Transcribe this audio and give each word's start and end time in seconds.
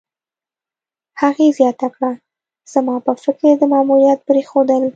هغې 1.21 1.47
زیاته 1.57 1.87
کړه: 1.95 2.11
"زما 2.73 2.95
په 3.05 3.13
فکر، 3.23 3.51
د 3.59 3.61
ماموریت 3.73 4.19
پرېښودل 4.29 4.83